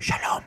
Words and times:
שלום, 0.00 0.42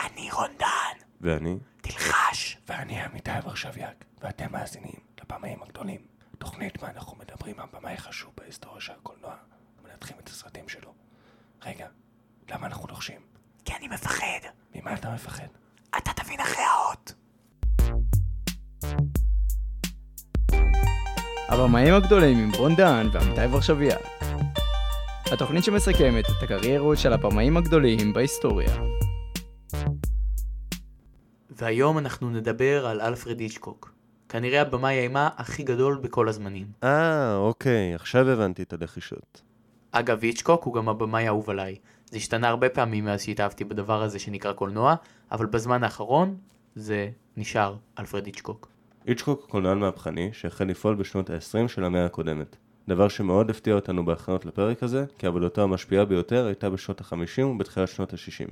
אני 0.00 0.30
רונדן. 0.32 0.96
ואני? 1.20 1.56
תלחש. 1.80 2.58
ואני 2.68 3.00
עמיתי 3.00 3.30
ורשביאק, 3.44 4.04
ואתם 4.20 4.52
מאזינים 4.52 5.00
לבמאים 5.22 5.62
הגדולים. 5.62 6.00
תוכנית 6.38 6.82
מה 6.82 6.90
אנחנו 6.90 7.16
מדברים 7.16 7.60
על 7.60 7.66
במאי 7.72 7.96
חשוב 7.96 8.32
בהיסטוריה 8.36 8.80
של 8.80 8.92
הקולנוע, 8.92 9.34
ומנתחים 9.82 10.16
את 10.18 10.28
הסרטים 10.28 10.68
שלו. 10.68 10.92
רגע, 11.62 11.86
למה 12.50 12.66
אנחנו 12.66 12.88
לוחשים? 12.88 13.20
כי 13.64 13.72
אני 13.74 13.88
מפחד. 13.88 14.40
ממה 14.74 14.94
אתה 14.94 15.10
מפחד? 15.14 15.46
אתה 15.96 16.10
תבין 16.12 16.40
אחרי 16.40 16.64
האות. 16.64 17.14
הבמאים 21.48 21.94
הגדולים 21.94 22.38
עם 22.38 22.50
רון 22.54 22.76
דהן 22.76 23.08
ועמיתי 23.12 23.46
ורשביאק. 23.54 24.00
התוכנית 25.32 25.64
שמסכמת 25.64 26.24
את 26.24 26.42
הקריירות 26.42 26.98
של 26.98 27.12
הבמאים 27.12 27.56
הגדולים 27.56 28.12
בהיסטוריה. 28.12 28.76
והיום 31.50 31.98
אנחנו 31.98 32.30
נדבר 32.30 32.86
על 32.86 33.00
אלפרד 33.00 33.40
היצ'קוק. 33.40 33.94
כנראה 34.28 34.60
הבמאי 34.60 34.94
האימה 34.94 35.28
הכי 35.36 35.62
גדול 35.62 35.98
בכל 36.02 36.28
הזמנים. 36.28 36.66
אה, 36.84 37.36
אוקיי, 37.36 37.94
עכשיו 37.94 38.30
הבנתי 38.30 38.62
את 38.62 38.72
הלחישות. 38.72 39.42
אגב, 39.92 40.22
היצ'קוק 40.22 40.64
הוא 40.64 40.74
גם 40.74 40.88
הבמאי 40.88 41.24
האהוב 41.26 41.50
עליי. 41.50 41.76
זה 42.10 42.16
השתנה 42.16 42.48
הרבה 42.48 42.68
פעמים 42.68 43.04
מאז 43.04 43.22
שהתאהבתי 43.22 43.64
בדבר 43.64 44.02
הזה 44.02 44.18
שנקרא 44.18 44.52
קולנוע, 44.52 44.94
אבל 45.32 45.46
בזמן 45.46 45.84
האחרון 45.84 46.36
זה 46.74 47.08
נשאר 47.36 47.76
אלפרד 47.98 48.26
היצ'קוק. 48.26 48.68
איצ'קוק 49.06 49.40
הוא 49.40 49.48
קולנוען 49.48 49.78
מהפכני 49.78 50.30
שהחל 50.32 50.64
לפעול 50.64 50.94
בשנות 50.94 51.30
ה-20 51.30 51.68
של 51.68 51.84
המאה 51.84 52.04
הקודמת. 52.04 52.56
דבר 52.88 53.08
שמאוד 53.08 53.50
הפתיע 53.50 53.74
אותנו 53.74 54.04
בהכנות 54.04 54.46
לפרק 54.46 54.82
הזה, 54.82 55.04
כי 55.18 55.26
עבודתו 55.26 55.62
המשפיעה 55.62 56.04
ביותר 56.04 56.46
הייתה 56.46 56.70
בשנות 56.70 57.00
ה-50 57.00 57.42
ובתחילת 57.44 57.88
שנות 57.88 58.12
ה-60. 58.12 58.50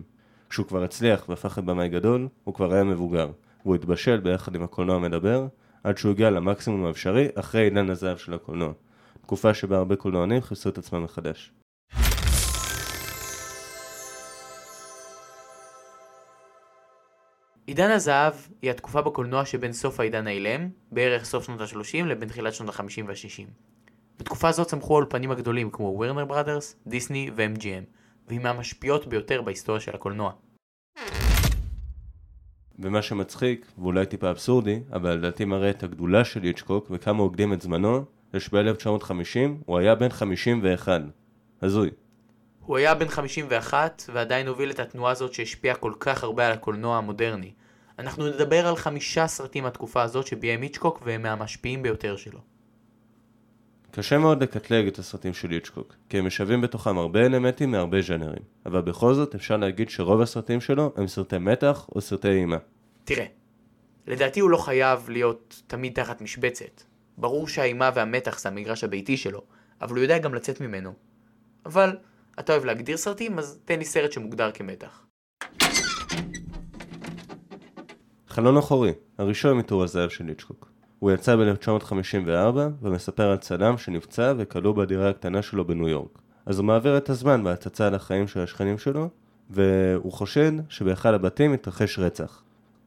כשהוא 0.50 0.66
כבר 0.66 0.82
הצליח 0.82 1.28
והפך 1.28 1.58
לבמאי 1.58 1.88
גדול, 1.88 2.28
הוא 2.44 2.54
כבר 2.54 2.72
היה 2.72 2.84
מבוגר, 2.84 3.30
והוא 3.62 3.74
התבשל 3.74 4.20
ביחד 4.20 4.54
עם 4.54 4.62
הקולנוע 4.62 4.96
המדבר, 4.96 5.46
עד 5.84 5.98
שהוא 5.98 6.12
הגיע 6.12 6.30
למקסימום 6.30 6.86
האפשרי 6.86 7.28
אחרי 7.34 7.62
עידן 7.62 7.90
הזהב 7.90 8.16
של 8.16 8.34
הקולנוע. 8.34 8.72
תקופה 9.22 9.54
שבה 9.54 9.76
הרבה 9.76 9.96
קולנוענים 9.96 10.42
חיסו 10.42 10.68
את 10.68 10.78
עצמם 10.78 11.04
מחדש. 11.04 11.52
עידן 17.66 17.90
הזהב 17.90 18.32
היא 18.62 18.70
התקופה 18.70 19.02
בקולנוע 19.02 19.44
שבין 19.44 19.72
סוף 19.72 20.00
העידן 20.00 20.26
האילם, 20.26 20.68
בערך 20.92 21.24
סוף 21.24 21.44
שנות 21.44 21.60
ה-30 21.60 22.04
לבין 22.04 22.28
תחילת 22.28 22.54
שנות 22.54 22.74
ה-50 22.74 23.02
וה-60. 23.06 23.48
בתקופה 24.24 24.48
הזאת 24.48 24.66
צמחו 24.66 24.94
האולפנים 24.94 25.30
הגדולים 25.30 25.70
כמו 25.70 25.84
וורנר 25.84 26.24
בראדרס, 26.24 26.76
דיסני 26.86 27.30
ו-MGM, 27.36 27.84
והיא 28.28 28.40
מהמשפיעות 28.40 29.06
ביותר 29.06 29.42
בהיסטוריה 29.42 29.80
של 29.80 29.94
הקולנוע. 29.94 30.32
ומה 32.78 33.02
שמצחיק, 33.02 33.66
ואולי 33.78 34.06
טיפה 34.06 34.30
אבסורדי, 34.30 34.80
אבל 34.92 35.14
לדעתי 35.14 35.44
מראה 35.44 35.70
את 35.70 35.82
הגדולה 35.82 36.24
של 36.24 36.44
איצ'קוק 36.44 36.86
וכמה 36.90 37.18
הוא 37.18 37.30
הקדים 37.30 37.52
את 37.52 37.62
זמנו, 37.62 38.04
זה 38.32 38.40
שב-1950 38.40 39.38
הוא 39.66 39.78
היה 39.78 39.94
בן 39.94 40.08
51. 40.08 41.00
הזוי. 41.62 41.90
הוא 42.60 42.76
היה 42.76 42.94
בן 42.94 43.08
51 43.08 44.02
ועדיין 44.12 44.48
הוביל 44.48 44.70
את 44.70 44.80
התנועה 44.80 45.12
הזאת 45.12 45.34
שהשפיעה 45.34 45.76
כל 45.76 45.92
כך 46.00 46.24
הרבה 46.24 46.46
על 46.46 46.52
הקולנוע 46.52 46.96
המודרני. 46.96 47.52
אנחנו 47.98 48.26
נדבר 48.26 48.66
על 48.66 48.76
חמישה 48.76 49.26
סרטים 49.26 49.64
מהתקופה 49.64 50.02
הזאת 50.02 50.26
שביים 50.26 50.62
היצ'קוק 50.62 51.02
והם 51.04 51.22
מהמשפיעים 51.22 51.82
ביותר 51.82 52.16
שלו. 52.16 52.53
קשה 53.96 54.18
מאוד 54.18 54.42
לקטלג 54.42 54.86
את 54.86 54.98
הסרטים 54.98 55.34
של 55.34 55.52
איצ'קוק, 55.52 55.94
כי 56.08 56.18
הם 56.18 56.26
משלבים 56.26 56.60
בתוכם 56.60 56.98
הרבה 56.98 57.26
אלמנטים 57.26 57.70
מהרבה 57.70 58.02
ז'אנרים, 58.02 58.42
אבל 58.66 58.80
בכל 58.80 59.14
זאת 59.14 59.34
אפשר 59.34 59.56
להגיד 59.56 59.90
שרוב 59.90 60.20
הסרטים 60.20 60.60
שלו 60.60 60.92
הם 60.96 61.06
סרטי 61.06 61.38
מתח 61.38 61.88
או 61.94 62.00
סרטי 62.00 62.28
אימה. 62.28 62.56
תראה, 63.04 63.24
לדעתי 64.06 64.40
הוא 64.40 64.50
לא 64.50 64.56
חייב 64.56 65.10
להיות 65.10 65.62
תמיד 65.66 65.92
תחת 65.94 66.20
משבצת. 66.20 66.82
ברור 67.18 67.48
שהאימה 67.48 67.90
והמתח 67.94 68.38
זה 68.38 68.48
המגרש 68.48 68.84
הביתי 68.84 69.16
שלו, 69.16 69.42
אבל 69.80 69.96
הוא 69.96 70.02
יודע 70.02 70.18
גם 70.18 70.34
לצאת 70.34 70.60
ממנו. 70.60 70.92
אבל 71.66 71.96
אתה 72.38 72.52
אוהב 72.52 72.64
להגדיר 72.64 72.96
סרטים, 72.96 73.38
אז 73.38 73.58
תן 73.64 73.78
לי 73.78 73.84
סרט 73.84 74.12
שמוגדר 74.12 74.50
כמתח. 74.50 75.06
חלון 78.28 78.56
אחורי, 78.56 78.92
הראשון 79.18 79.58
מתור 79.58 79.82
הזהב 79.82 80.10
של 80.10 80.28
איצ'קוק. 80.28 80.73
הוא 80.98 81.10
יצא 81.10 81.36
ב-1954 81.36 82.58
ומספר 82.82 83.30
על 83.30 83.36
צלם 83.36 83.78
שנפצע 83.78 84.32
וכלוא 84.38 84.74
בדירה 84.74 85.10
הקטנה 85.10 85.42
שלו 85.42 85.66
בניו 85.66 85.88
יורק. 85.88 86.18
אז 86.46 86.58
הוא 86.58 86.66
מעביר 86.66 86.96
את 86.96 87.10
הזמן 87.10 87.44
בהצצה 87.44 87.86
על 87.86 87.94
החיים 87.94 88.28
של 88.28 88.40
השכנים 88.40 88.78
שלו, 88.78 89.08
והוא 89.50 90.12
חושד 90.12 90.52
שבאחד 90.68 91.14
הבתים 91.14 91.52
התרחש 91.52 91.98
רצח. 91.98 92.42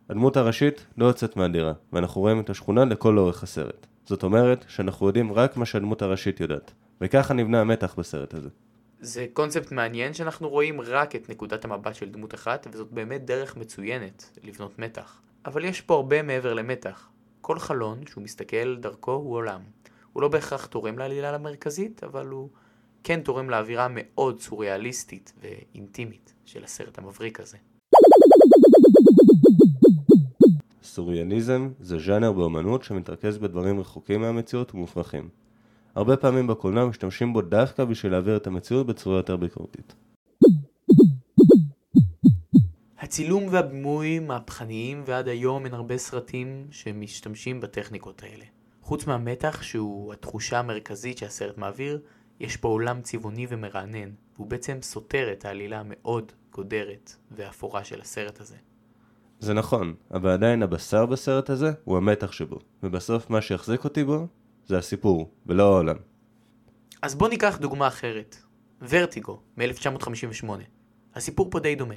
הדמות 0.09 0.38
הראשית 0.38 0.85
לא 0.97 1.06
יוצאת 1.06 1.38
מהדירה, 1.38 1.73
ואנחנו 1.94 2.22
רואים 2.22 2.40
את 2.40 2.50
השכונה 2.50 2.85
לכל 2.85 3.17
אורך 3.17 3.44
הסרט. 3.44 3.88
זאת 4.06 4.23
אומרת 4.23 4.66
שאנחנו 4.67 5.07
יודעים 5.07 5.34
רק 5.34 5.57
מה 5.57 5.66
שהדמות 5.66 6.01
הראשית 6.01 6.40
יודעת, 6.40 6.72
וככה 7.01 7.34
נבנה 7.34 7.62
המתח 7.62 7.96
בסרט 7.97 8.34
הזה. 8.34 8.50
זה 9.00 9.25
קונספט 9.34 9.72
מעניין 9.72 10.13
שאנחנו 10.13 10.50
רואים 10.50 10.81
רק 10.81 11.16
את 11.16 11.29
נקודת 11.29 11.66
המבט 11.66 11.96
של 11.96 12.09
דמות 12.09 12.34
אחת, 12.34 12.67
וזאת 12.72 12.91
באמת 12.91 13.25
דרך 13.25 13.57
מצוינת 13.57 14.40
לבנות 14.44 14.79
מתח. 14.79 15.22
אבל 15.46 15.66
יש 15.66 15.81
פה 15.81 15.94
הרבה 15.94 16.22
מעבר 16.22 16.53
למתח. 16.53 17.07
כל 17.47 17.59
חלון 17.59 18.00
שהוא 18.09 18.24
מסתכל 18.24 18.75
דרכו 18.75 19.12
הוא 19.12 19.34
עולם. 19.34 19.62
הוא 20.13 20.22
לא 20.22 20.28
בהכרח 20.28 20.66
תורם 20.66 20.97
לעלילה 20.97 21.35
המרכזית, 21.35 22.03
אבל 22.03 22.28
הוא 22.28 22.50
כן 23.03 23.22
תורם 23.22 23.50
לאווירה 23.50 23.88
מאוד 23.90 24.40
סוריאליסטית 24.40 25.34
ואינטימית 25.41 26.34
של 26.46 26.63
הסרט 26.63 26.97
המבריק 26.97 27.40
הזה. 27.40 27.58
סוריאליזם 30.84 31.69
זה 31.80 31.97
ז'אנר 32.00 32.31
באמנות 32.31 32.84
שמתרכז 32.84 33.38
בדברים 33.38 33.79
רחוקים 33.79 34.22
מהמציאות 34.22 34.75
ומופרכים. 34.75 35.29
הרבה 35.96 36.18
פעמים 36.18 36.47
בקולנוע 36.47 36.85
משתמשים 36.85 37.34
בו 37.34 37.41
דווקא 37.41 37.85
בשביל 37.85 38.12
להעביר 38.12 38.38
את 38.38 38.47
המציאות 38.47 38.88
בצורה 38.88 39.18
יותר 39.18 39.38
ביקורתית. 39.38 39.96
הצילום 43.17 43.47
והבימוי 43.51 44.19
מהפכניים 44.19 45.03
ועד 45.05 45.28
היום 45.28 45.66
אין 45.66 45.73
הרבה 45.73 45.97
סרטים 45.97 46.67
שמשתמשים 46.72 47.61
בטכניקות 47.61 48.23
האלה. 48.23 48.45
חוץ 48.81 49.07
מהמתח 49.07 49.61
שהוא 49.61 50.13
התחושה 50.13 50.59
המרכזית 50.59 51.17
שהסרט 51.17 51.57
מעביר, 51.57 52.01
יש 52.39 52.57
פה 52.57 52.67
עולם 52.67 53.01
צבעוני 53.01 53.47
ומרענן, 53.50 54.09
והוא 54.35 54.47
בעצם 54.47 54.78
סותר 54.81 55.31
את 55.31 55.45
העלילה 55.45 55.79
המאוד 55.79 56.31
גודרת 56.51 57.16
ואפורה 57.31 57.83
של 57.83 58.01
הסרט 58.01 58.41
הזה. 58.41 58.55
זה 59.39 59.53
נכון, 59.53 59.95
אבל 60.11 60.29
עדיין 60.29 60.63
הבשר 60.63 61.05
בסרט 61.05 61.49
הזה 61.49 61.72
הוא 61.84 61.97
המתח 61.97 62.31
שבו, 62.31 62.59
ובסוף 62.84 63.29
מה 63.29 63.41
שיחזיק 63.41 63.84
אותי 63.84 64.03
בו 64.03 64.28
זה 64.66 64.78
הסיפור, 64.78 65.31
ולא 65.45 65.63
העולם. 65.63 65.97
אז 67.01 67.16
בוא 67.16 67.29
ניקח 67.29 67.57
דוגמה 67.61 67.88
אחרת. 67.88 68.38
ורטיגו, 68.89 69.39
מ-1958. 69.57 70.49
הסיפור 71.16 71.47
פה 71.51 71.59
די 71.59 71.75
דומה. 71.75 71.95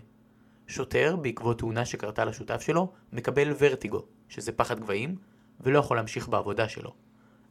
שוטר, 0.71 1.17
בעקבות 1.17 1.59
תאונה 1.59 1.85
שקרתה 1.85 2.25
לשותף 2.25 2.61
שלו, 2.61 2.93
מקבל 3.13 3.53
ורטיגו, 3.59 4.03
שזה 4.29 4.53
פחד 4.53 4.81
גבהים, 4.81 5.17
ולא 5.61 5.79
יכול 5.79 5.97
להמשיך 5.97 6.29
בעבודה 6.29 6.69
שלו. 6.69 6.93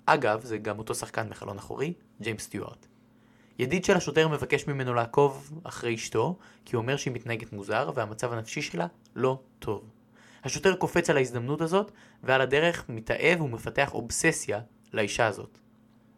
אגב, 0.06 0.42
זה 0.44 0.58
גם 0.58 0.80
אותו 0.80 0.96
שחקן 0.96 1.30
מחלון 1.30 1.58
אחורי, 1.58 1.94
ג'יימס 2.22 2.42
סטיוארט. 2.44 2.88
ידיד 3.60 3.86
של 3.86 3.98
השוטר 3.98 4.28
מבקש 4.28 4.68
ממנו 4.68 4.94
לעקוב 4.94 5.62
אחרי 5.64 5.96
אשתו, 5.96 6.38
כי 6.66 6.76
הוא 6.76 6.82
אומר 6.82 6.98
שהיא 6.98 7.14
מתנהגת 7.14 7.54
מוזר 7.54 7.92
והמצב 7.96 8.34
הנפשי 8.34 8.62
שלה 8.62 8.88
לא 9.16 9.40
טוב. 9.60 9.90
השוטר 10.44 10.76
קופץ 10.76 11.10
על 11.10 11.18
ההזדמנות 11.18 11.62
הזאת, 11.62 11.92
ועל 12.24 12.42
הדרך 12.42 12.86
מתאהב 12.90 13.42
ומפתח 13.42 13.94
אובססיה 13.94 14.60
לאישה 14.94 15.28
הזאת. 15.28 15.58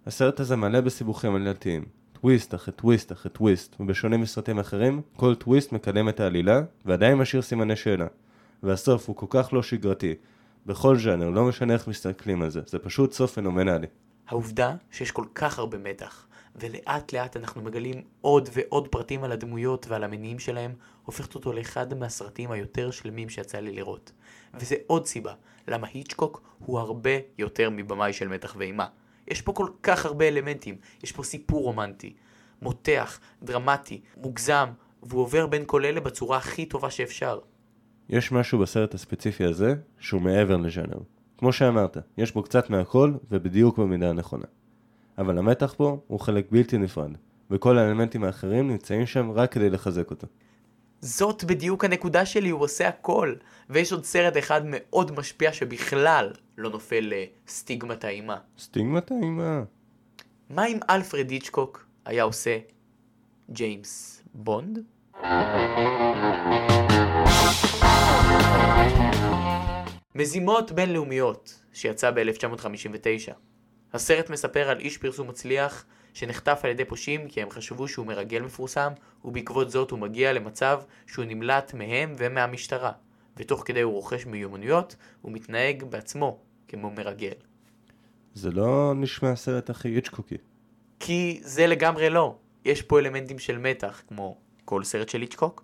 הסרט 0.06 0.40
הזה 0.40 0.56
מלא 0.56 0.82
בסיבוכים 0.82 1.36
עלילתיים. 1.36 2.01
טוויסט 2.22 2.56
אחרי 2.56 2.74
טוויסט 2.74 3.12
אחרי 3.12 3.32
טוויסט, 3.32 3.76
ובשונה 3.80 4.18
מסרטים 4.18 4.60
אחרים, 4.60 5.02
כל 5.16 5.36
טוויסט 5.36 5.72
מקדם 5.72 6.10
את 6.10 6.20
העלילה, 6.20 6.62
ועדיין 6.86 7.18
משאיר 7.18 7.42
סימני 7.42 7.76
שאלה. 7.76 8.08
והסוף 8.64 9.08
הוא 9.08 9.16
כל 9.16 9.26
כך 9.30 9.54
לא 9.54 9.64
שגרתי. 9.64 10.16
בכל 10.66 10.98
ז'אנר, 10.98 11.30
לא 11.30 11.46
משנה 11.46 11.74
איך 11.74 11.88
מסתכלים 11.88 12.42
על 12.42 12.50
זה, 12.50 12.62
זה 12.66 12.80
פשוט 12.80 13.12
סוף 13.14 13.34
פנומנלי. 13.34 13.88
העובדה 14.28 14.76
שיש 14.92 15.12
כל 15.12 15.26
כך 15.36 15.60
הרבה 15.60 15.78
מתח, 15.78 16.28
ולאט 16.56 17.14
לאט 17.14 17.38
אנחנו 17.38 17.62
מגלים 17.62 18.02
עוד 18.22 18.50
ועוד 18.54 18.88
פרטים 18.88 19.24
על 19.24 19.32
הדמויות 19.32 19.86
ועל 19.90 20.04
המניעים 20.04 20.40
שלהם, 20.40 20.74
הופכת 21.06 21.36
אותו 21.36 21.54
לאחד 21.54 21.94
מהסרטים 21.94 22.52
היותר 22.52 22.92
שלמים 22.92 23.30
שיצא 23.30 23.60
לי 23.60 23.72
לראות. 23.72 24.12
וזה 24.54 24.76
עוד 24.88 25.06
סיבה, 25.06 25.34
למה 25.68 25.88
היצ'קוק 25.94 26.42
הוא 26.60 26.80
הרבה 26.80 27.12
יותר 27.38 27.70
מבמאי 27.70 28.14
של 28.14 28.28
מתח 28.28 28.56
ואימה. 28.58 28.88
יש 29.28 29.42
פה 29.42 29.54
כל 29.54 29.68
כך 29.84 30.06
הרבה 30.06 30.28
אלמנטים, 30.28 30.76
יש 31.04 31.12
פה 31.12 31.24
סיפור 31.24 31.64
רומנטי, 31.64 32.14
מותח, 32.62 33.20
דרמטי, 33.44 34.02
מוגזם, 34.18 34.70
והוא 35.04 35.22
עובר 35.22 35.48
בין 35.48 35.64
כל 35.66 35.86
אלה 35.86 36.00
בצורה 36.00 36.38
הכי 36.38 36.66
טובה 36.66 36.90
שאפשר. 36.90 37.40
יש 38.10 38.32
משהו 38.32 38.60
בסרט 38.60 38.94
הספציפי 38.94 39.44
הזה 39.44 39.76
שהוא 40.00 40.22
מעבר 40.22 40.58
לז'אנר. 40.58 40.98
כמו 41.38 41.54
שאמרת, 41.54 41.98
יש 42.18 42.34
בו 42.34 42.44
קצת 42.44 42.70
מהכל 42.70 43.14
ובדיוק 43.32 43.78
במידה 43.78 44.10
הנכונה. 44.10 44.46
אבל 45.18 45.38
המתח 45.38 45.74
פה 45.78 46.00
הוא 46.08 46.20
חלק 46.20 46.48
בלתי 46.52 46.78
נפרד, 46.78 47.12
וכל 47.52 47.78
האלמנטים 47.78 48.24
האחרים 48.24 48.68
נמצאים 48.68 49.06
שם 49.06 49.32
רק 49.32 49.52
כדי 49.52 49.70
לחזק 49.70 50.12
אותו. 50.12 50.28
זאת 51.02 51.44
בדיוק 51.44 51.86
הנקודה 51.86 52.26
שלי, 52.26 52.50
הוא 52.50 52.62
עושה 52.62 52.88
הכל. 52.88 53.34
ויש 53.70 53.92
עוד 53.92 54.06
סרט 54.06 54.38
אחד 54.38 54.62
מאוד 54.66 55.12
משפיע 55.20 55.54
שבכלל 55.54 56.32
לא 56.58 56.70
נופל 56.70 57.14
לסטיגמת 57.14 58.04
האימה. 58.04 58.38
סטיגמת 58.60 59.12
האימה. 59.12 59.64
מה 60.50 60.66
אם 60.66 60.80
אלפרד 60.90 61.30
היצ'קוק 61.30 61.86
היה 62.06 62.24
עושה 62.24 62.58
ג'יימס 63.52 64.24
בונד? 64.34 64.80
מזימות 70.16 70.72
בינלאומיות, 70.72 71.60
שיצא 71.74 72.12
ב-1959. 72.12 73.34
הסרט 73.94 74.30
מספר 74.30 74.70
על 74.70 74.80
איש 74.80 74.98
פרסום 74.98 75.28
מצליח 75.28 75.86
שנחטף 76.14 76.60
על 76.64 76.70
ידי 76.70 76.86
פושעים 76.86 77.28
כי 77.28 77.42
הם 77.42 77.50
חשבו 77.50 77.88
שהוא 77.88 78.06
מרגל 78.06 78.42
מפורסם, 78.42 78.92
ובעקבות 79.26 79.72
זאת 79.72 79.92
הוא 79.92 80.00
מגיע 80.00 80.34
למצב 80.34 80.82
שהוא 81.08 81.26
נמלט 81.26 81.74
מהם 81.74 82.16
ומהמשטרה, 82.18 82.92
ותוך 83.38 83.64
כדי 83.66 83.82
הוא 83.82 83.94
רוכש 83.94 84.26
מיומנויות, 84.26 84.96
הוא 85.22 85.32
מתנהג 85.32 85.84
בעצמו 85.84 86.40
כמו 86.68 86.92
מרגל. 86.92 87.34
זה 88.34 88.52
לא 88.52 88.94
נשמע 88.96 89.32
הסרט 89.32 89.70
הכי 89.70 89.96
איצ'קוקי. 89.96 90.38
כי 91.00 91.40
זה 91.44 91.68
לגמרי 91.68 92.10
לא. 92.10 92.36
יש 92.66 92.82
פה 92.82 93.00
אלמנטים 93.00 93.40
של 93.40 93.58
מתח, 93.58 94.02
כמו 94.08 94.38
כל 94.66 94.84
סרט 94.84 95.10
של 95.10 95.22
היצ'קוק, 95.22 95.64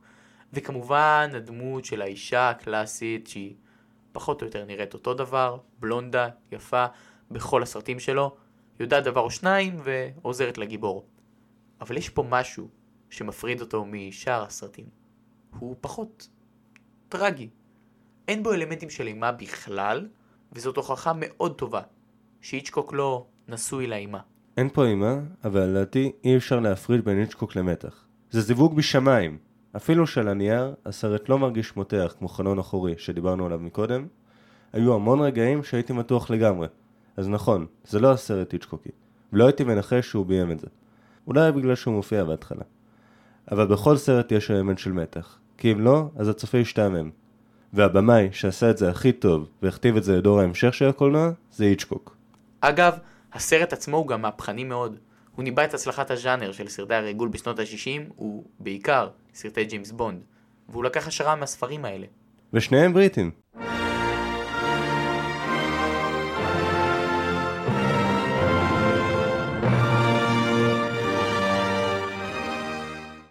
וכמובן 0.54 1.30
הדמות 1.34 1.86
של 1.86 2.02
האישה 2.02 2.50
הקלאסית 2.50 3.28
שהיא 3.28 3.54
פחות 4.12 4.42
או 4.42 4.48
יותר 4.48 4.66
נראית 4.66 4.94
אותו 4.94 5.14
דבר, 5.14 5.58
בלונדה, 5.80 6.30
יפה, 6.52 6.86
בכל 7.32 7.64
הסרטים 7.64 8.00
שלו, 8.00 8.36
יודעת 8.80 9.04
דבר 9.04 9.22
או 9.22 9.32
שניים 9.32 9.80
ועוזרת 9.84 10.58
לגיבור. 10.58 11.06
אבל 11.82 11.98
יש 11.98 12.10
פה 12.10 12.24
משהו 12.30 12.68
שמפריד 13.10 13.62
אותו 13.62 13.86
משאר 13.86 14.44
הסרטים. 14.44 14.86
הוא 15.60 15.76
פחות 15.82 16.30
טרגי. 17.10 17.50
אין 18.28 18.44
בו 18.44 18.54
אלמנטים 18.54 18.90
של 18.90 19.08
אימה 19.08 19.32
בכלל, 19.32 20.08
וזאת 20.54 20.78
הוכחה 20.78 21.12
מאוד 21.16 21.56
טובה 21.56 21.82
שהיצ'קוק 22.42 22.94
לא 22.94 23.26
נשוי 23.48 23.88
לאימה. 23.88 24.20
אין 24.58 24.70
פה 24.70 24.86
אימה, 24.86 25.20
אבל 25.44 25.62
לדעתי 25.62 26.12
אי 26.24 26.38
אפשר 26.38 26.60
להפריד 26.60 27.06
בין 27.06 27.22
איצ'קוק 27.22 27.56
למתח. 27.56 28.06
זה 28.32 28.42
זיווג 28.42 28.76
בשמיים. 28.76 29.38
אפילו 29.76 30.08
שעל 30.08 30.28
הנייר, 30.28 30.74
הסרט 30.86 31.30
לא 31.30 31.40
מרגיש 31.40 31.76
מותח 31.76 32.16
כמו 32.20 32.28
חלון 32.28 32.60
אחורי 32.60 32.94
שדיברנו 32.98 33.46
עליו 33.46 33.60
מקודם. 33.60 34.08
היו 34.74 34.94
המון 34.94 35.20
רגעים 35.22 35.64
שהייתי 35.64 35.94
מתוח 35.94 36.30
לגמרי. 36.30 36.68
אז 37.18 37.30
נכון, 37.30 37.66
זה 37.84 38.00
לא 38.00 38.12
הסרט 38.12 38.52
היצ'קוקי. 38.52 38.90
ולא 39.34 39.46
הייתי 39.46 39.64
מנחש 39.64 40.10
שהוא 40.10 40.26
ביים 40.26 40.52
את 40.52 40.60
זה. 40.60 40.68
אולי 41.28 41.52
בגלל 41.52 41.76
שהוא 41.76 41.94
מופיע 41.94 42.24
בהתחלה. 42.24 42.64
אבל 43.52 43.66
בכל 43.66 43.98
סרט 43.98 44.32
יש 44.32 44.52
אלמנט 44.52 44.78
של 44.78 44.92
מתח. 44.92 45.38
כי 45.58 45.72
אם 45.72 45.80
לא, 45.80 46.10
אז 46.16 46.30
הצופה 46.30 46.58
ישתעמם. 46.58 47.10
והבמאי 47.74 48.30
שעשה 48.32 48.70
את 48.70 48.78
זה 48.78 48.90
הכי 48.90 49.12
טוב 49.12 49.50
והכתיב 49.62 49.98
את 49.98 50.04
זה 50.04 50.18
לדור 50.18 50.40
ההמשך 50.40 50.74
של 50.74 50.90
הקולנוע, 50.90 51.32
זה 51.52 51.64
היצ'קוק. 51.64 52.16
אגב, 52.62 52.98
הסרט 53.34 53.74
עצמו 53.74 53.98
הוא 53.98 54.08
גם 54.08 54.22
מהפכני 54.22 54.64
מאוד. 54.64 54.98
הוא 55.36 55.44
ניבא 55.44 55.64
את 55.64 55.74
הצלחת 55.74 56.12
הז'אנר 56.12 56.52
של 56.52 56.68
סרטי 56.68 56.94
הריגול 56.94 57.30
בשנות 57.30 57.60
ה-60, 57.60 58.24
ובעיקר 58.60 59.10
סרטי 59.34 59.66
ג'יימס 59.66 59.92
בונד. 59.92 60.20
והוא 60.70 60.84
לקח 60.84 61.08
השראה 61.08 61.36
מהספרים 61.36 61.86
האלה. 61.86 62.06
ושניהם 62.54 62.94
בריטים. 62.94 63.32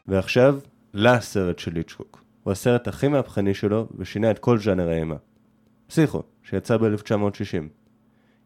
ועכשיו, 0.08 0.58
לסרט 0.94 1.58
של 1.58 1.72
ליצ'קוק. 1.72 2.22
הוא 2.42 2.52
הסרט 2.52 2.88
הכי 2.88 3.08
מהפכני 3.08 3.54
שלו 3.54 3.88
ושינה 3.96 4.30
את 4.30 4.38
כל 4.38 4.58
ז'אנר 4.58 4.88
האימה. 4.88 5.16
פסיכו, 5.86 6.22
שיצא 6.42 6.76
ב-1960. 6.76 7.62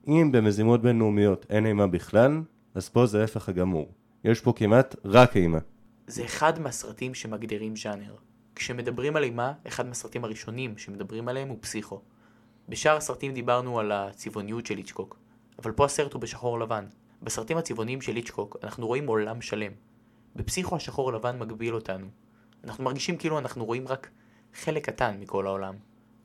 אם 0.09 0.33
במזימות 0.33 0.83
בינלאומיות 0.83 1.47
אין 1.51 1.67
אימה 1.67 1.87
בכלל, 1.87 2.41
אז 2.75 2.89
פה 2.89 3.07
זה 3.07 3.21
ההפך 3.21 3.49
הגמור. 3.49 3.93
יש 4.25 4.41
פה 4.41 4.53
כמעט 4.57 4.97
רק 5.05 5.37
אימה. 5.37 5.59
זה 6.07 6.25
אחד 6.25 6.61
מהסרטים 6.61 7.15
שמגדירים 7.15 7.77
ז'אנר. 7.77 8.15
כשמדברים 8.55 9.17
על 9.17 9.23
אימה, 9.23 9.53
אחד 9.67 9.87
מהסרטים 9.87 10.25
הראשונים 10.25 10.79
שמדברים 10.79 11.29
עליהם 11.29 11.49
הוא 11.49 11.59
פסיכו. 11.61 12.01
בשאר 12.69 12.97
הסרטים 12.97 13.35
דיברנו 13.35 13.81
על 13.81 13.93
הצבעוניות 13.93 14.67
של 14.67 14.77
היצ'קוק, 14.77 15.19
אבל 15.63 15.73
פה 15.73 15.85
הסרט 15.85 16.13
הוא 16.13 16.23
בשחור 16.23 16.61
לבן. 16.61 16.85
בסרטים 17.23 17.57
הצבעוניים 17.57 18.01
של 18.01 18.17
היצ'קוק 18.17 18.57
אנחנו 18.63 18.87
רואים 18.87 19.07
עולם 19.07 19.41
שלם. 19.41 19.73
בפסיכו 20.37 20.77
השחור 20.77 21.13
לבן 21.13 21.39
מגביל 21.39 21.75
אותנו. 21.75 22.07
אנחנו 22.65 22.85
מרגישים 22.85 23.17
כאילו 23.17 23.39
אנחנו 23.39 23.65
רואים 23.65 23.89
רק 23.89 24.11
חלק 24.55 24.87
קטן 24.87 25.17
מכל 25.21 25.47
העולם. 25.47 25.75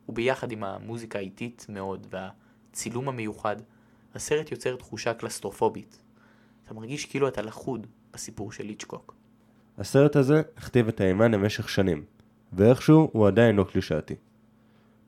וביחד 0.09 0.51
עם 0.51 0.63
המוזיקה 0.63 1.19
האיטית 1.19 1.65
מאוד 1.69 2.07
והצילום 2.09 3.09
המיוחד, 3.09 3.55
הסרט 4.15 4.51
יוצר 4.51 4.75
תחושה 4.75 5.13
קלסטרופובית. 5.13 5.99
אתה 6.63 6.73
מרגיש 6.73 7.05
כאילו 7.05 7.27
אתה 7.27 7.41
לכוד 7.41 7.87
בסיפור 8.13 8.51
של 8.51 8.65
היצ'קוק. 8.65 9.15
הסרט 9.77 10.15
הזה 10.15 10.41
הכתיב 10.57 10.87
את 10.87 11.01
האימה 11.01 11.27
למשך 11.27 11.69
שנים, 11.69 12.03
ואיכשהו 12.53 13.09
הוא 13.13 13.27
עדיין 13.27 13.55
לא 13.55 13.63
קלישאתי. 13.63 14.15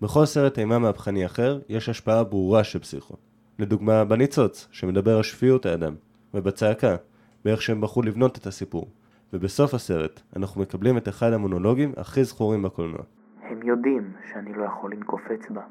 בכל 0.01 0.25
סרט 0.25 0.59
אימה 0.59 0.79
מהפכני 0.79 1.25
אחר 1.25 1.59
יש 1.69 1.89
השפעה 1.89 2.23
ברורה 2.23 2.63
של 2.63 2.79
פסיכו. 2.79 3.15
לדוגמה 3.59 4.05
בניצוץ, 4.05 4.67
שמדבר 4.71 5.17
על 5.17 5.23
שפיות 5.23 5.65
האדם, 5.65 5.95
ובצעקה, 6.33 6.95
באיך 7.47 7.61
שהם 7.61 7.81
בחרו 7.81 8.01
לבנות 8.01 8.37
את 8.37 8.45
הסיפור. 8.45 8.87
ובסוף 9.33 9.73
הסרט, 9.73 10.21
אנחנו 10.35 10.61
מקבלים 10.61 10.97
את 10.97 11.07
אחד 11.07 11.33
המונולוגים 11.33 11.91
הכי 11.97 12.23
זכורים 12.23 12.63
בקולנוע. 12.63 13.03
הם 13.41 13.63
יודעים 13.63 14.13
שאני 14.31 14.53
לא 14.53 14.63
יכול 14.63 14.93
לנקוף 14.93 15.31
אצבע, 15.31 15.61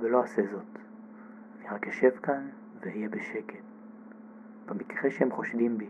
ולא 0.00 0.22
אעשה 0.22 0.42
זאת. 0.52 0.78
אני 1.58 1.68
רק 1.74 1.86
אשב 1.88 2.10
כאן 2.22 2.48
ואהיה 2.80 3.08
בשקט. 3.08 3.62
במקרה 4.66 5.10
שהם 5.10 5.30
חושדים 5.30 5.78
בי, 5.78 5.88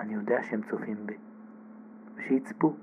אני 0.00 0.14
יודע 0.14 0.42
שהם 0.42 0.60
צופים 0.70 1.06
בי. 1.06 1.16
ושיצפו. 2.14 2.74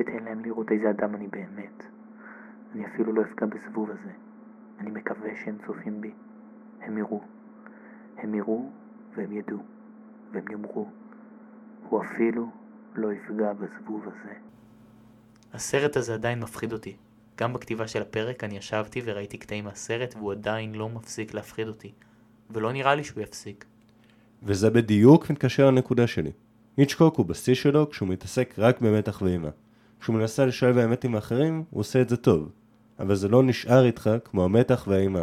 אתן 0.00 0.24
להם 0.24 0.40
לראות 0.44 0.72
איזה 0.72 0.90
אדם 0.90 1.14
אני 1.14 1.28
באמת. 1.28 1.82
אני 2.74 2.86
אפילו 2.86 3.12
לא 3.12 3.22
אפגע 3.22 3.46
בזבוב 3.46 3.90
הזה. 3.90 4.12
אני 4.80 4.90
מקווה 4.90 5.30
שהם 5.44 5.56
צופים 5.66 6.00
בי. 6.00 6.12
הם 6.80 6.98
יראו. 6.98 7.20
הם 8.16 8.34
יראו 8.34 8.70
והם 9.16 9.32
ידעו. 9.32 9.77
והם 10.32 10.44
יאמרו. 10.50 10.88
הוא 11.88 12.02
אפילו 12.04 12.50
לא 12.94 13.12
יפגע 13.12 13.52
בזבוב 13.52 14.02
הזה. 14.02 14.34
הסרט 15.52 15.96
הזה 15.96 16.14
עדיין 16.14 16.40
מפחיד 16.40 16.72
אותי. 16.72 16.96
גם 17.38 17.52
בכתיבה 17.52 17.88
של 17.88 18.02
הפרק 18.02 18.44
אני 18.44 18.56
ישבתי 18.56 19.00
וראיתי 19.04 19.38
קטעים 19.38 19.64
מהסרט 19.64 20.14
והוא 20.16 20.32
עדיין 20.32 20.74
לא 20.74 20.88
מפסיק 20.88 21.34
להפחיד 21.34 21.68
אותי. 21.68 21.92
ולא 22.50 22.72
נראה 22.72 22.94
לי 22.94 23.04
שהוא 23.04 23.22
יפסיק. 23.22 23.64
וזה 24.42 24.70
בדיוק 24.70 25.30
מתקשר 25.30 25.70
לנקודה 25.70 26.06
שלי. 26.06 26.32
היצ'קוק 26.76 27.16
הוא 27.16 27.26
בשיא 27.26 27.54
שלו 27.54 27.90
כשהוא 27.90 28.08
מתעסק 28.08 28.54
רק 28.58 28.80
במתח 28.80 29.22
ואימה. 29.22 29.48
כשהוא 30.00 30.16
מנסה 30.16 30.46
לשלב 30.46 30.78
אלמנטים 30.78 31.14
אחרים, 31.14 31.64
הוא 31.70 31.80
עושה 31.80 32.00
את 32.00 32.08
זה 32.08 32.16
טוב. 32.16 32.52
אבל 32.98 33.14
זה 33.14 33.28
לא 33.28 33.42
נשאר 33.42 33.84
איתך 33.84 34.10
כמו 34.24 34.44
המתח 34.44 34.84
והאימה. 34.88 35.22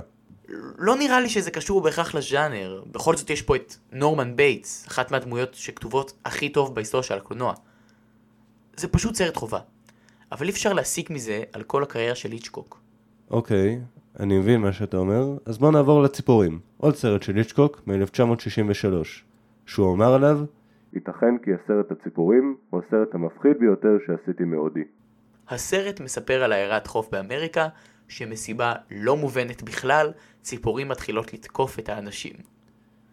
לא 0.78 0.96
נראה 0.96 1.20
לי 1.20 1.30
שזה 1.30 1.52
קשור 1.52 1.82
בהכרח 1.82 2.16
לז'אנר. 2.16 2.84
בכל 2.92 3.16
זאת 3.16 3.30
יש 3.30 3.42
פה 3.42 3.56
את 3.56 3.74
נורמן 3.92 4.36
בייטס, 4.36 4.88
אחת 4.88 5.12
מהדמויות 5.12 5.54
שכתובות 5.54 6.14
הכי 6.26 6.50
טוב 6.50 6.76
בהיסטוריה 6.76 7.04
של 7.04 7.18
הקולנוע. 7.18 7.54
זה 8.78 8.88
פשוט 8.88 9.16
סרט 9.16 9.36
חובה. 9.36 9.60
אבל 10.32 10.46
אי 10.46 10.52
אפשר 10.52 10.74
להסיק 10.74 11.10
מזה 11.10 11.44
על 11.54 11.64
כל 11.64 11.84
הקריירה 11.84 12.16
של 12.16 12.32
היצ'קוק. 12.32 12.80
אוקיי, 13.32 13.80
אני 14.20 14.40
מבין 14.40 14.62
מה 14.62 14.74
שאתה 14.74 14.98
אומר, 14.98 15.38
אז 15.46 15.58
בוא 15.58 15.72
נעבור 15.72 16.04
לציפורים. 16.04 16.60
עוד 16.78 16.96
סרט 16.96 17.24
של 17.24 17.36
היצ'קוק 17.36 17.82
מ-1963, 17.88 19.06
שהוא 19.66 19.94
אמר 19.94 20.14
עליו 20.14 20.40
ייתכן 20.94 21.38
כי 21.44 21.52
הסרט 21.54 21.92
הציפורים 21.92 22.56
הוא 22.70 22.82
הסרט 22.88 23.16
המפחיד 23.16 23.60
ביותר 23.60 23.98
שעשיתי 24.06 24.44
מעודי. 24.44 24.84
הסרט 25.50 26.00
מספר 26.00 26.44
על 26.44 26.54
עיירת 26.54 26.88
חוף 26.88 27.10
באמריקה, 27.12 27.68
שמסיבה 28.08 28.74
לא 28.92 29.18
מובנת 29.18 29.64
בכלל, 29.64 30.12
ציפורים 30.42 30.88
מתחילות 30.88 31.34
לתקוף 31.34 31.80
את 31.80 31.90
האנשים. 31.90 32.34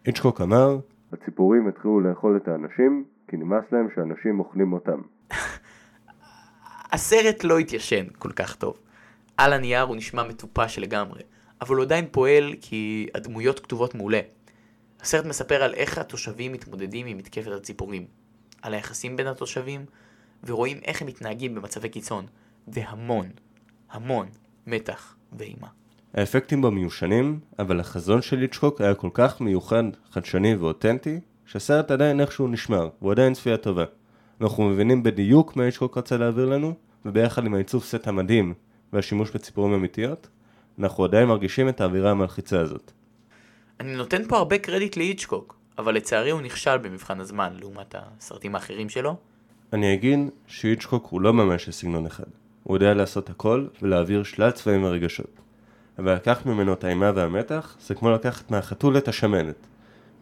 היצ'קוק 0.05 0.41
אמר 0.41 0.79
הציפורים 1.13 1.69
התחילו 1.69 2.01
לאכול 2.01 2.37
את 2.43 2.49
האנשים 2.49 3.05
כי 3.29 3.37
נמאס 3.37 3.65
להם 3.73 3.89
שאנשים 3.95 4.41
אוכלים 4.41 4.73
אותם. 4.73 5.01
הסרט 6.93 7.45
לא 7.45 7.59
התיישן 7.59 8.05
כל 8.19 8.33
כך 8.33 8.57
טוב. 8.57 8.79
על 9.37 9.53
הנייר 9.53 9.83
הוא 9.83 9.97
נשמע 9.97 10.23
מטופש 10.23 10.79
לגמרי, 10.79 11.23
אבל 11.61 11.77
הוא 11.77 11.85
עדיין 11.85 12.07
פועל 12.11 12.55
כי 12.61 13.07
הדמויות 13.15 13.61
כתובות 13.61 13.95
מעולה. 13.95 14.21
הסרט 15.01 15.27
מספר 15.27 15.63
על 15.63 15.75
איך 15.75 15.99
התושבים 15.99 16.53
מתמודדים 16.53 17.07
עם 17.07 17.19
מתקפת 17.19 17.53
הציפורים, 17.53 18.07
על 18.63 18.75
היחסים 18.75 19.17
בין 19.17 19.27
התושבים, 19.27 19.85
ורואים 20.47 20.79
איך 20.85 21.03
הם 21.03 21.09
מתנהגים 21.09 21.55
במצבי 21.55 21.89
קיצון, 21.89 22.27
והמון, 22.69 23.27
המון 23.91 24.27
מתח 24.67 25.17
ואימה. 25.33 25.67
האפקטים 26.15 26.63
בו 26.63 26.71
מיושנים, 26.71 27.41
אבל 27.59 27.81
החזון 27.81 28.23
של 28.23 28.39
היצ'קוק 28.39 28.81
היה 28.81 28.95
כל 28.95 29.09
כך 29.15 29.41
מיוחד, 29.41 29.85
חדשני 30.11 30.55
ואותנטי, 30.55 31.21
שהסרט 31.47 31.91
עדיין 31.91 32.21
איכשהו 32.21 32.49
נשמר, 32.49 32.89
והוא 33.01 33.13
עדיין 33.13 33.35
צפייה 33.35 33.57
טובה. 33.57 33.85
אנחנו 34.41 34.69
מבינים 34.69 35.03
בדיוק 35.03 35.57
מה 35.57 35.65
היצ'קוק 35.65 35.99
רצה 35.99 36.17
להעביר 36.17 36.47
לנו, 36.47 36.75
וביחד 37.05 37.47
עם 37.47 37.55
העיצוב 37.55 37.85
סט 37.85 38.09
המדהים 38.09 38.55
והשימוש 38.93 39.31
בציפורים 39.31 39.75
אמיתיות, 39.75 40.29
אנחנו 40.79 41.05
עדיין 41.05 41.29
מרגישים 41.29 41.69
את 41.69 41.81
האווירה 41.81 42.11
המלחיצה 42.11 42.61
הזאת. 42.61 42.93
אני 43.81 43.97
נותן 43.97 44.29
פה 44.29 44.39
הרבה 44.39 44.59
קרדיט 44.59 44.97
להיצ'קוק, 44.97 45.57
אבל 45.79 45.95
לצערי 45.95 46.31
הוא 46.31 46.41
נכשל 46.41 46.79
במבחן 46.79 47.21
הזמן 47.21 47.53
לעומת 47.61 47.95
הסרטים 47.99 48.55
האחרים 48.55 48.89
שלו. 48.89 49.17
אני 49.73 49.95
אגיד 49.95 50.19
שהיצ'קוק 50.47 51.07
הוא 51.07 51.21
לא 51.21 51.33
ממש 51.33 51.71
סגנון 51.71 52.07
אחד. 52.07 52.25
הוא 52.63 52.77
יודע 52.77 52.95
לעשות 52.95 53.31
הכל 53.31 53.67
ולהעביר 53.83 54.23
שלל 54.23 54.51
צבעים 54.51 54.85
ורגשות. 54.85 55.41
אבל 55.99 56.15
לקחת 56.15 56.47
ממנו 56.47 56.73
את 56.73 56.85
האימה 56.85 57.13
והמתח, 57.15 57.77
זה 57.81 57.95
כמו 57.95 58.11
לקחת 58.11 58.51
מהחתול 58.51 58.99
את 58.99 59.09
השמנת. 59.09 59.67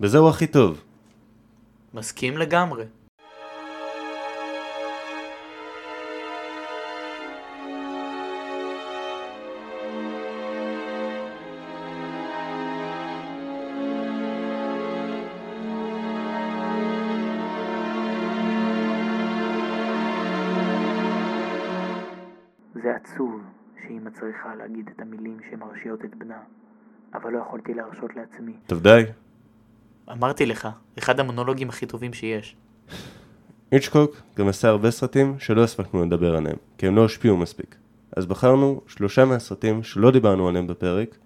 בזה 0.01 0.19
הוא 0.19 0.29
הכי 0.29 0.47
טוב. 0.47 0.83
מסכים 1.95 2.39
לגמרי. 2.39 2.85
זה 22.83 22.97
עצוב 22.97 23.43
שאמא 23.83 24.11
צריכה 24.11 24.55
להגיד 24.55 24.91
את 24.97 25.01
המילים 25.01 25.39
שמרשיעות 25.51 26.05
את 26.05 26.15
בנה, 26.15 26.39
אבל 27.15 27.33
לא 27.33 27.39
יכולתי 27.39 27.75
להרשות 27.75 28.17
לעצמי. 28.17 28.53
טוב 28.67 28.83
די. 28.83 29.03
אמרתי 30.13 30.47
לך, 30.47 30.69
אחד 30.99 31.21
המונולוגים 31.21 31.69
הכי 31.69 31.87
טובים 31.87 32.13
שיש. 32.13 32.57
היצ'קוק 33.71 34.17
גם 34.39 34.49
עשה 34.49 34.69
הרבה 34.69 34.91
סרטים 34.91 35.39
שלא 35.39 35.65
הספקנו 35.65 36.05
לדבר 36.05 36.37
עליהם, 36.37 36.57
כי 36.79 36.87
הם 36.87 36.97
לא 36.97 37.05
השפיעו 37.05 37.37
מספיק. 37.37 37.77
אז 38.17 38.27
בחרנו 38.27 38.81
שלושה 38.87 39.25
מהסרטים 39.25 39.83
שלא 39.83 40.11
דיברנו 40.11 40.49
עליהם 40.49 40.67
בפרק, 40.67 41.17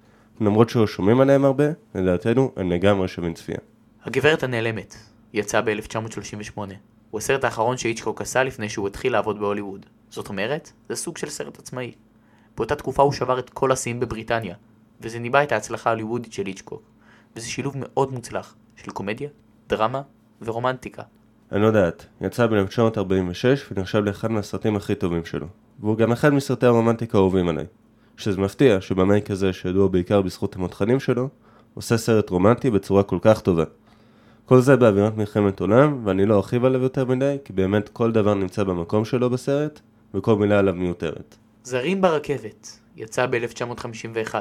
למרות 0.40 0.68
שלא 0.68 0.86
שומעים 0.86 1.20
עליהם 1.20 1.44
הרבה, 1.44 1.64
לדעתנו 1.94 2.52
הם 2.56 2.70
לגמרי 2.70 3.08
שווים 3.08 3.34
צפייה. 3.34 3.58
הגברת 4.04 4.42
הנעלמת 4.42 4.94
יצא 5.32 5.60
ב-1938. 5.60 6.58
הוא 7.10 7.18
הסרט 7.18 7.44
האחרון 7.44 7.76
שהיצ'קוק 7.76 8.20
עשה 8.20 8.44
לפני 8.44 8.68
שהוא 8.68 8.86
התחיל 8.88 9.12
לעבוד 9.12 9.38
בהוליווד. 9.40 9.86
זאת 10.10 10.28
אומרת, 10.28 10.72
זה 10.88 10.96
סוג 10.96 11.16
של 11.16 11.28
סרט 11.30 11.58
עצמאי. 11.58 11.92
באותה 12.56 12.76
תקופה 12.76 13.02
הוא 13.02 13.12
שבר 13.12 13.38
את 13.38 13.50
כל 13.50 13.72
השיאים 13.72 14.00
בבריטניה, 14.00 14.54
וזה 15.00 15.18
ניבא 15.18 15.42
את 15.42 15.52
ההצלחה 15.52 15.90
ההוליוודית 15.90 16.32
של 16.32 16.46
היצ'קוק. 16.46 16.82
וזה 17.36 17.46
שילוב 17.46 17.74
מאוד 17.76 18.12
מוצלח 18.12 18.54
של 18.76 18.90
קומדיה, 18.90 19.28
דרמה 19.68 20.02
ורומנטיקה. 20.42 21.02
אני 21.52 21.62
לא 21.62 21.66
יודעת, 21.66 22.06
יצא 22.20 22.46
ב-1946 22.46 23.72
ונחשב 23.72 23.98
לאחד 23.98 24.30
מהסרטים 24.30 24.76
הכי 24.76 24.94
טובים 24.94 25.24
שלו. 25.24 25.46
והוא 25.80 25.96
גם 25.96 26.12
אחד 26.12 26.30
מסרטי 26.30 26.66
הרומנטיקה 26.66 27.18
האהובים 27.18 27.48
עליי. 27.48 27.66
שזה 28.16 28.40
מפתיע 28.40 28.80
שבמאי 28.80 29.22
כזה 29.22 29.52
שידוע 29.52 29.88
בעיקר 29.88 30.22
בזכות 30.22 30.56
המותחנים 30.56 31.00
שלו, 31.00 31.28
עושה 31.74 31.96
סרט 31.96 32.30
רומנטי 32.30 32.70
בצורה 32.70 33.02
כל 33.02 33.18
כך 33.22 33.40
טובה. 33.40 33.64
כל 34.46 34.60
זה 34.60 34.76
באווירת 34.76 35.16
מלחמת 35.16 35.60
עולם, 35.60 36.00
ואני 36.04 36.26
לא 36.26 36.36
ארחיב 36.36 36.64
עליו 36.64 36.82
יותר 36.82 37.04
מדי, 37.04 37.36
כי 37.44 37.52
באמת 37.52 37.88
כל 37.88 38.12
דבר 38.12 38.34
נמצא 38.34 38.64
במקום 38.64 39.04
שלו 39.04 39.30
בסרט, 39.30 39.80
וכל 40.14 40.36
מילה 40.36 40.58
עליו 40.58 40.74
מיותרת. 40.74 41.36
זרים 41.64 42.00
ברכבת 42.00 42.80
יצא 42.96 43.26
ב-1951. 43.26 44.34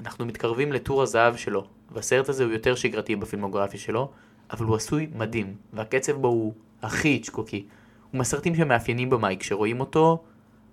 אנחנו 0.00 0.26
מתקרבים 0.26 0.72
לטור 0.72 1.02
הזהב 1.02 1.36
שלו, 1.36 1.66
והסרט 1.92 2.28
הזה 2.28 2.44
הוא 2.44 2.52
יותר 2.52 2.74
שגרתי 2.74 3.16
בפילמוגרפיה 3.16 3.80
שלו, 3.80 4.10
אבל 4.50 4.66
הוא 4.66 4.76
עשוי 4.76 5.06
מדהים, 5.14 5.54
והקצב 5.72 6.12
בו 6.12 6.28
הוא 6.28 6.54
הכי 6.82 7.08
היצ'קוקי. 7.08 7.66
הוא 8.10 8.18
מהסרטים 8.18 8.54
שמאפיינים 8.54 9.10
במאי, 9.10 9.36
כשרואים 9.40 9.80
אותו, 9.80 10.22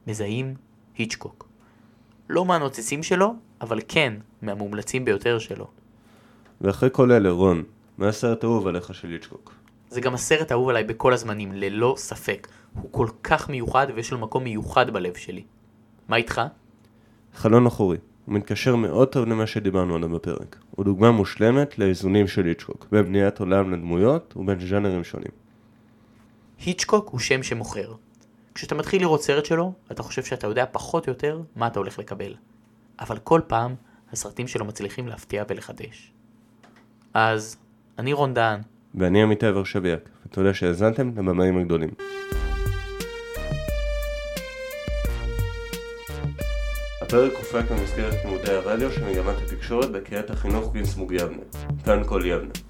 מזהים 0.07 0.55
היצ'קוק. 0.97 1.47
לא 2.29 2.45
מהנוצצים 2.45 3.03
שלו, 3.03 3.35
אבל 3.61 3.79
כן 3.87 4.13
מהמומלצים 4.41 5.05
ביותר 5.05 5.39
שלו. 5.39 5.67
ואחרי 6.61 6.89
כל 6.91 7.11
אלה, 7.11 7.29
רון, 7.29 7.63
מה 7.97 8.07
הסרט 8.07 8.43
האהוב 8.43 8.67
עליך 8.67 8.93
של 8.93 9.07
היצ'קוק? 9.07 9.56
זה 9.89 10.01
גם 10.01 10.13
הסרט 10.13 10.51
האהוב 10.51 10.69
עליי 10.69 10.83
בכל 10.83 11.13
הזמנים, 11.13 11.51
ללא 11.51 11.95
ספק. 11.97 12.47
הוא 12.73 12.91
כל 12.91 13.07
כך 13.23 13.49
מיוחד 13.49 13.87
ויש 13.95 14.11
לו 14.11 14.17
מקום 14.17 14.43
מיוחד 14.43 14.89
בלב 14.89 15.13
שלי. 15.17 15.43
מה 16.07 16.15
איתך? 16.15 16.41
חלון 17.33 17.65
אחורי. 17.65 17.97
הוא 18.25 18.35
מתקשר 18.35 18.75
מאוד 18.75 19.07
טוב 19.07 19.27
למה 19.27 19.47
שדיברנו 19.47 19.95
עליו 19.95 20.09
בפרק. 20.09 20.57
הוא 20.71 20.85
דוגמה 20.85 21.11
מושלמת 21.11 21.79
לאיזונים 21.79 22.27
של 22.27 22.45
היצ'קוק, 22.45 22.87
בין 22.91 23.05
בניית 23.05 23.39
עולם 23.39 23.73
לדמויות 23.73 24.33
ובין 24.37 24.59
ז'אנרים 24.59 25.03
שונים. 25.03 25.31
היצ'קוק 26.65 27.09
הוא 27.09 27.19
שם 27.19 27.43
שמוכר. 27.43 27.93
כשאתה 28.55 28.75
מתחיל 28.75 29.01
לראות 29.01 29.21
סרט 29.21 29.45
שלו, 29.45 29.73
אתה 29.91 30.03
חושב 30.03 30.23
שאתה 30.23 30.47
יודע 30.47 30.65
פחות 30.71 31.07
או 31.07 31.11
יותר 31.11 31.41
מה 31.55 31.67
אתה 31.67 31.79
הולך 31.79 31.99
לקבל. 31.99 32.35
אבל 32.99 33.17
כל 33.17 33.41
פעם, 33.47 33.75
הסרטים 34.11 34.47
שלו 34.47 34.65
מצליחים 34.65 35.07
להפתיע 35.07 35.43
ולחדש. 35.49 36.11
אז, 37.13 37.57
אני 37.99 38.13
רון 38.13 38.33
דהן. 38.33 38.59
ואני 38.97 39.23
עמיתי 39.23 39.49
ורשביאק, 39.49 40.09
ותודה 40.25 40.53
שהאזנתם 40.53 41.09
לבמאים 41.17 41.57
הגדולים. 41.57 41.89
הפרק 47.01 47.31
הופק 47.37 47.71
במסגרת 47.71 48.13
לימודי 48.25 48.51
הרדיו 48.51 48.91
של 48.91 49.05
מגמת 49.09 49.35
התקשורת 49.45 49.91
בקריית 49.91 50.29
החינוך 50.29 50.73
גינסמוג 50.73 51.11
יבנה. 51.13 51.43
כאן 51.85 52.01
כל 52.05 52.21
יבנה. 52.25 52.66